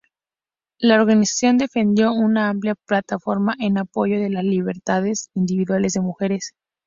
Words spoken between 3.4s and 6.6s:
en apoyo de las libertades individuales de mujeres.